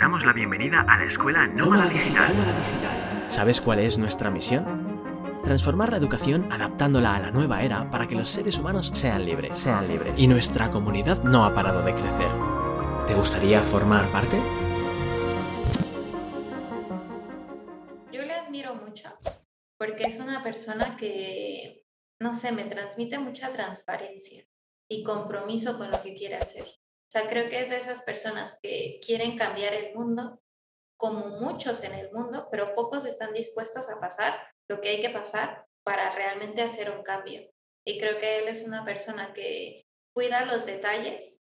damos 0.00 0.24
la 0.24 0.32
bienvenida 0.32 0.80
a 0.88 0.96
la 0.96 1.04
Escuela 1.04 1.46
Nómada 1.46 1.90
Digital. 1.90 2.32
¿Sabes 3.28 3.60
cuál 3.60 3.80
es 3.80 3.98
nuestra 3.98 4.30
misión? 4.30 4.98
Transformar 5.44 5.90
la 5.90 5.98
educación 5.98 6.50
adaptándola 6.50 7.16
a 7.16 7.20
la 7.20 7.30
nueva 7.30 7.62
era 7.62 7.90
para 7.90 8.08
que 8.08 8.14
los 8.14 8.30
seres 8.30 8.58
humanos 8.58 8.90
sean 8.94 9.26
libres. 9.26 9.58
Sean 9.58 9.86
libres. 9.86 10.18
Y 10.18 10.26
nuestra 10.26 10.70
comunidad 10.70 11.22
no 11.22 11.44
ha 11.44 11.54
parado 11.54 11.82
de 11.82 11.92
crecer. 11.92 12.30
¿Te 13.06 13.14
gustaría 13.14 13.60
formar 13.60 14.10
parte? 14.10 14.40
Yo 18.10 18.22
le 18.22 18.32
admiro 18.32 18.76
mucho 18.76 19.10
porque 19.76 20.04
es 20.04 20.18
una 20.18 20.42
persona 20.42 20.96
que, 20.96 21.84
no 22.20 22.32
sé, 22.32 22.52
me 22.52 22.64
transmite 22.64 23.18
mucha 23.18 23.50
transparencia 23.50 24.42
y 24.88 25.04
compromiso 25.04 25.76
con 25.76 25.90
lo 25.90 26.00
que 26.02 26.14
quiere 26.14 26.36
hacer. 26.36 26.79
O 27.10 27.12
sea, 27.12 27.28
creo 27.28 27.50
que 27.50 27.58
es 27.58 27.70
de 27.70 27.76
esas 27.76 28.02
personas 28.02 28.60
que 28.62 29.00
quieren 29.04 29.36
cambiar 29.36 29.74
el 29.74 29.92
mundo, 29.96 30.40
como 30.96 31.26
muchos 31.40 31.82
en 31.82 31.92
el 31.92 32.12
mundo, 32.12 32.46
pero 32.52 32.76
pocos 32.76 33.04
están 33.04 33.32
dispuestos 33.32 33.90
a 33.90 33.98
pasar 33.98 34.40
lo 34.68 34.80
que 34.80 34.90
hay 34.90 35.00
que 35.00 35.10
pasar 35.10 35.66
para 35.82 36.14
realmente 36.14 36.62
hacer 36.62 36.88
un 36.88 37.02
cambio. 37.02 37.50
Y 37.84 37.98
creo 37.98 38.20
que 38.20 38.38
él 38.38 38.46
es 38.46 38.62
una 38.62 38.84
persona 38.84 39.32
que 39.32 39.86
cuida 40.14 40.44
los 40.44 40.66
detalles. 40.66 41.42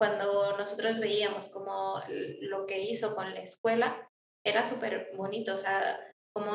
Cuando 0.00 0.56
nosotros 0.56 0.98
veíamos 0.98 1.48
como 1.48 2.02
lo 2.08 2.66
que 2.66 2.80
hizo 2.80 3.14
con 3.14 3.32
la 3.32 3.40
escuela, 3.40 4.10
era 4.44 4.64
súper 4.64 5.12
bonito. 5.14 5.54
O 5.54 5.56
sea, 5.56 5.96
como 6.32 6.52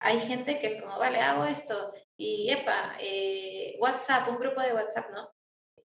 hay 0.00 0.18
gente 0.20 0.58
que 0.58 0.68
es 0.68 0.80
como, 0.80 0.98
vale, 0.98 1.18
hago 1.20 1.44
esto 1.44 1.92
y, 2.16 2.50
epa, 2.50 2.96
eh, 3.00 3.76
WhatsApp, 3.80 4.28
un 4.28 4.38
grupo 4.38 4.62
de 4.62 4.72
WhatsApp, 4.72 5.10
¿no? 5.10 5.30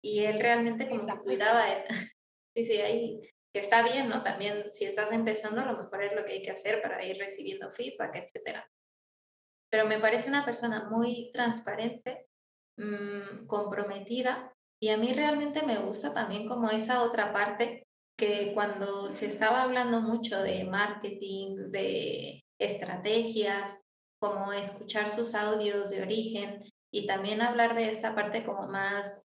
Y 0.01 0.23
él 0.25 0.39
realmente 0.39 0.87
como 0.87 1.05
que 1.05 1.19
cuidaba, 1.19 1.65
sí, 2.55 2.65
sí, 2.65 2.81
ahí, 2.81 3.19
que 3.53 3.59
está 3.59 3.83
bien, 3.83 4.09
¿no? 4.09 4.23
También 4.23 4.71
si 4.73 4.85
estás 4.85 5.11
empezando, 5.11 5.61
a 5.61 5.71
lo 5.71 5.77
mejor 5.77 6.03
es 6.03 6.15
lo 6.15 6.25
que 6.25 6.33
hay 6.33 6.41
que 6.41 6.51
hacer 6.51 6.81
para 6.81 7.03
ir 7.03 7.17
recibiendo 7.17 7.71
feedback, 7.71 8.15
etcétera. 8.15 8.69
Pero 9.71 9.85
me 9.85 9.99
parece 9.99 10.29
una 10.29 10.45
persona 10.45 10.89
muy 10.89 11.31
transparente, 11.33 12.27
mmm, 12.77 13.45
comprometida 13.47 14.53
y 14.81 14.89
a 14.89 14.97
mí 14.97 15.13
realmente 15.13 15.61
me 15.63 15.77
gusta 15.79 16.13
también 16.13 16.47
como 16.47 16.69
esa 16.69 17.03
otra 17.03 17.33
parte 17.33 17.85
que 18.17 18.51
cuando 18.53 19.09
se 19.09 19.27
estaba 19.27 19.63
hablando 19.63 20.01
mucho 20.01 20.41
de 20.41 20.63
marketing, 20.65 21.71
de 21.71 22.43
estrategias, 22.59 23.79
como 24.19 24.51
escuchar 24.51 25.09
sus 25.09 25.35
audios 25.35 25.89
de 25.89 26.01
origen 26.01 26.63
y 26.91 27.07
también 27.07 27.41
hablar 27.41 27.75
de 27.75 27.89
esta 27.89 28.15
parte 28.15 28.43
como 28.43 28.67
más 28.67 29.21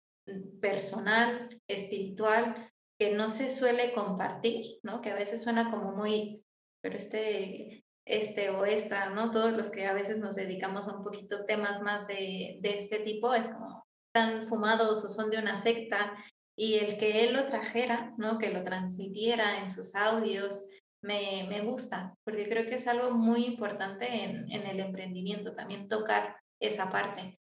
personal, 0.61 1.49
espiritual, 1.67 2.71
que 2.99 3.11
no 3.11 3.29
se 3.29 3.49
suele 3.49 3.93
compartir, 3.93 4.79
¿no? 4.83 5.01
Que 5.01 5.11
a 5.11 5.15
veces 5.15 5.41
suena 5.41 5.71
como 5.71 5.93
muy, 5.93 6.43
pero 6.81 6.97
este 6.97 7.83
este 8.09 8.49
o 8.49 8.65
esta, 8.65 9.11
¿no? 9.11 9.29
Todos 9.31 9.53
los 9.53 9.69
que 9.69 9.85
a 9.85 9.93
veces 9.93 10.17
nos 10.17 10.35
dedicamos 10.35 10.87
a 10.87 10.95
un 10.95 11.03
poquito 11.03 11.45
temas 11.45 11.81
más 11.81 12.07
de, 12.07 12.57
de 12.61 12.77
este 12.77 12.99
tipo, 12.99 13.33
es 13.33 13.47
como 13.47 13.85
están 14.07 14.47
fumados 14.47 15.03
o 15.05 15.09
son 15.09 15.29
de 15.29 15.37
una 15.37 15.57
secta 15.57 16.13
y 16.57 16.75
el 16.75 16.97
que 16.97 17.23
él 17.23 17.33
lo 17.33 17.45
trajera, 17.45 18.13
¿no? 18.17 18.39
Que 18.39 18.49
lo 18.49 18.63
transmitiera 18.63 19.59
en 19.59 19.69
sus 19.69 19.95
audios, 19.95 20.67
me, 21.01 21.45
me 21.47 21.61
gusta, 21.61 22.15
porque 22.25 22.49
creo 22.49 22.65
que 22.65 22.75
es 22.75 22.87
algo 22.87 23.11
muy 23.11 23.45
importante 23.45 24.23
en, 24.23 24.51
en 24.51 24.65
el 24.65 24.79
emprendimiento, 24.79 25.53
también 25.53 25.87
tocar 25.87 26.35
esa 26.59 26.89
parte. 26.89 27.39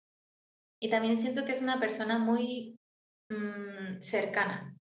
Y 0.82 0.90
también 0.90 1.18
siento 1.18 1.46
que 1.46 1.52
es 1.52 1.62
una 1.62 1.80
persona 1.80 2.18
muy 2.18 2.80
mmm, 3.30 4.02
cercana, 4.02 4.76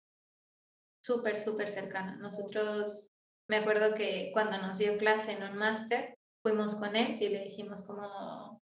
súper, 1.02 1.38
súper 1.38 1.68
cercana. 1.68 2.16
Nosotros 2.16 3.12
me 3.48 3.56
acuerdo 3.56 3.94
que 3.94 4.30
cuando 4.32 4.58
nos 4.58 4.78
dio 4.78 4.98
clase 4.98 5.32
en 5.32 5.42
un 5.42 5.56
máster, 5.56 6.14
fuimos 6.44 6.74
con 6.74 6.94
él 6.96 7.16
y 7.20 7.28
le 7.30 7.44
dijimos 7.44 7.82
como, 7.82 8.60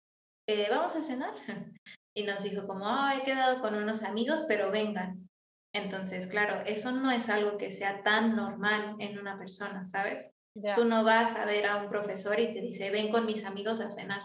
eh, 0.46 0.68
vamos 0.70 0.94
a 0.94 1.02
cenar. 1.02 1.34
Y 2.14 2.24
nos 2.24 2.42
dijo 2.42 2.66
como, 2.66 2.84
oh, 2.84 3.08
he 3.08 3.22
quedado 3.22 3.62
con 3.62 3.74
unos 3.74 4.02
amigos, 4.02 4.44
pero 4.46 4.70
vengan. 4.70 5.30
Entonces, 5.74 6.26
claro, 6.26 6.62
eso 6.66 6.92
no 6.92 7.10
es 7.10 7.30
algo 7.30 7.56
que 7.56 7.70
sea 7.70 8.02
tan 8.02 8.36
normal 8.36 8.96
en 8.98 9.18
una 9.18 9.38
persona, 9.38 9.86
¿sabes? 9.86 10.34
Tú 10.76 10.84
no 10.84 11.04
vas 11.04 11.34
a 11.34 11.46
ver 11.46 11.64
a 11.64 11.78
un 11.78 11.88
profesor 11.88 12.38
y 12.38 12.52
te 12.52 12.60
dice, 12.60 12.90
ven 12.90 13.10
con 13.10 13.24
mis 13.24 13.46
amigos 13.46 13.80
a 13.80 13.88
cenar. 13.88 14.20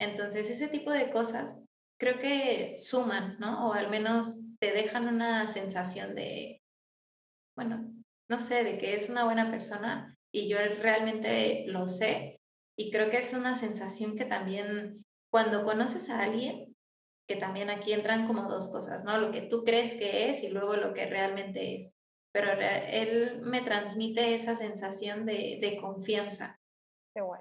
Entonces, 0.00 0.48
ese 0.48 0.68
tipo 0.68 0.90
de 0.92 1.10
cosas 1.10 1.62
creo 2.00 2.18
que 2.18 2.76
suman, 2.78 3.36
¿no? 3.38 3.68
O 3.68 3.72
al 3.74 3.90
menos 3.90 4.56
te 4.58 4.72
dejan 4.72 5.06
una 5.06 5.46
sensación 5.48 6.14
de, 6.14 6.62
bueno, 7.54 7.92
no 8.28 8.38
sé, 8.38 8.64
de 8.64 8.78
que 8.78 8.94
es 8.94 9.10
una 9.10 9.24
buena 9.24 9.50
persona 9.50 10.16
y 10.32 10.48
yo 10.48 10.56
realmente 10.80 11.64
lo 11.66 11.86
sé 11.86 12.40
y 12.76 12.90
creo 12.90 13.10
que 13.10 13.18
es 13.18 13.34
una 13.34 13.54
sensación 13.56 14.16
que 14.16 14.24
también 14.24 15.04
cuando 15.30 15.62
conoces 15.62 16.08
a 16.08 16.22
alguien, 16.22 16.74
que 17.28 17.36
también 17.36 17.68
aquí 17.68 17.92
entran 17.92 18.26
como 18.26 18.48
dos 18.48 18.70
cosas, 18.70 19.04
¿no? 19.04 19.18
Lo 19.18 19.30
que 19.30 19.42
tú 19.42 19.62
crees 19.62 19.92
que 19.94 20.30
es 20.30 20.42
y 20.42 20.48
luego 20.48 20.76
lo 20.76 20.94
que 20.94 21.06
realmente 21.06 21.76
es. 21.76 21.92
Pero 22.32 22.52
él 22.52 23.40
me 23.42 23.60
transmite 23.60 24.34
esa 24.34 24.56
sensación 24.56 25.26
de, 25.26 25.58
de 25.60 25.76
confianza, 25.76 26.58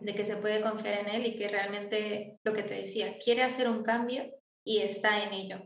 de 0.02 0.16
que 0.16 0.26
se 0.26 0.36
puede 0.36 0.62
confiar 0.62 1.00
en 1.00 1.08
él 1.08 1.26
y 1.28 1.38
que 1.38 1.48
realmente, 1.48 2.40
lo 2.44 2.54
que 2.54 2.64
te 2.64 2.82
decía, 2.82 3.18
quiere 3.24 3.44
hacer 3.44 3.70
un 3.70 3.84
cambio 3.84 4.39
y 4.66 4.80
está 4.80 5.24
en 5.24 5.34
ello, 5.34 5.62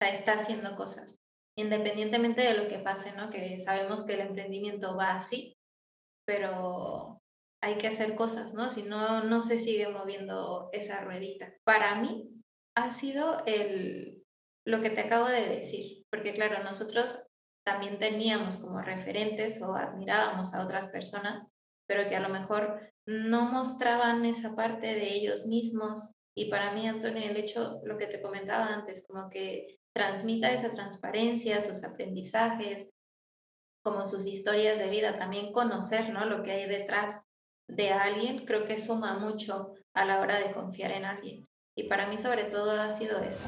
está 0.00 0.32
haciendo 0.32 0.76
cosas 0.76 1.20
independientemente 1.56 2.42
de 2.42 2.54
lo 2.54 2.68
que 2.68 2.78
pase, 2.78 3.12
¿no? 3.12 3.30
Que 3.30 3.58
sabemos 3.60 4.04
que 4.04 4.14
el 4.14 4.20
emprendimiento 4.20 4.94
va 4.96 5.16
así, 5.16 5.56
pero 6.26 7.20
hay 7.62 7.78
que 7.78 7.88
hacer 7.88 8.14
cosas, 8.14 8.52
¿no? 8.52 8.68
Si 8.68 8.82
no, 8.82 9.24
no 9.24 9.40
se 9.40 9.58
sigue 9.58 9.88
moviendo 9.88 10.68
esa 10.72 11.00
ruedita. 11.00 11.54
Para 11.64 11.94
mí 11.96 12.28
ha 12.76 12.90
sido 12.90 13.42
el, 13.46 14.22
lo 14.66 14.80
que 14.82 14.90
te 14.90 15.00
acabo 15.00 15.26
de 15.26 15.48
decir, 15.48 16.04
porque 16.10 16.34
claro, 16.34 16.62
nosotros 16.62 17.18
también 17.64 17.98
teníamos 17.98 18.58
como 18.58 18.80
referentes 18.80 19.60
o 19.62 19.74
admirábamos 19.74 20.52
a 20.52 20.62
otras 20.62 20.88
personas, 20.88 21.46
pero 21.88 22.08
que 22.08 22.16
a 22.16 22.20
lo 22.20 22.28
mejor 22.28 22.92
no 23.06 23.50
mostraban 23.50 24.24
esa 24.26 24.54
parte 24.54 24.88
de 24.88 25.14
ellos 25.14 25.46
mismos. 25.46 26.15
Y 26.36 26.50
para 26.50 26.72
mí, 26.72 26.86
Antonio, 26.86 27.30
el 27.30 27.36
hecho, 27.38 27.80
lo 27.84 27.96
que 27.96 28.06
te 28.06 28.20
comentaba 28.20 28.66
antes, 28.66 29.04
como 29.06 29.30
que 29.30 29.78
transmita 29.94 30.52
esa 30.52 30.70
transparencia, 30.70 31.62
sus 31.62 31.82
aprendizajes, 31.82 32.90
como 33.82 34.04
sus 34.04 34.26
historias 34.26 34.78
de 34.78 34.88
vida, 34.88 35.18
también 35.18 35.52
conocer 35.52 36.10
¿no? 36.10 36.26
lo 36.26 36.42
que 36.42 36.52
hay 36.52 36.68
detrás 36.68 37.26
de 37.68 37.90
alguien, 37.90 38.44
creo 38.44 38.66
que 38.66 38.78
suma 38.78 39.18
mucho 39.18 39.72
a 39.94 40.04
la 40.04 40.20
hora 40.20 40.38
de 40.38 40.52
confiar 40.52 40.92
en 40.92 41.06
alguien. 41.06 41.48
Y 41.74 41.84
para 41.84 42.06
mí 42.06 42.18
sobre 42.18 42.44
todo 42.44 42.80
ha 42.80 42.90
sido 42.90 43.18
eso. 43.20 43.44